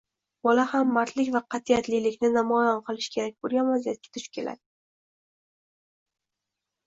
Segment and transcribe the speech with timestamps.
[0.45, 4.61] bola ham mardlik va qat’iyatlilikni namoyon qilishi kerak bo‘lgan vaziyatga duch keladi.